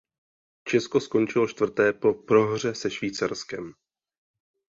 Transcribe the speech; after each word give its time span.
Česko 0.67 0.99
skončilo 0.99 1.47
čtvrté 1.47 1.93
po 1.93 2.13
prohře 2.13 2.75
se 2.75 2.91
Švýcarskem. 2.91 3.73